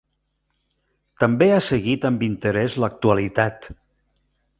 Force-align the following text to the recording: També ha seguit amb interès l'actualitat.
També 1.23 1.49
ha 1.51 1.59
seguit 1.67 2.07
amb 2.09 2.25
interès 2.29 2.79
l'actualitat. 2.85 3.69